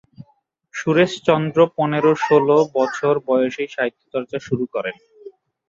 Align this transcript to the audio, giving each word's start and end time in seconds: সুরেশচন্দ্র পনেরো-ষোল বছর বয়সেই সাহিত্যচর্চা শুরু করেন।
সুরেশচন্দ্র 0.73 1.59
পনেরো-ষোল 1.75 2.47
বছর 2.75 3.13
বয়সেই 3.27 3.69
সাহিত্যচর্চা 3.75 4.37
শুরু 4.47 4.65
করেন। 4.73 4.95